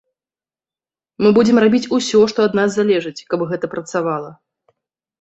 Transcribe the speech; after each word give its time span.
Мы 1.25 1.29
будзем 1.39 1.61
рабіць 1.65 1.83
усё, 1.99 2.19
што 2.33 2.39
ад 2.51 2.59
нас 2.63 2.69
залежыць, 2.81 3.17
каб 3.35 3.39
гэта 3.55 3.65
працавала. 3.79 4.37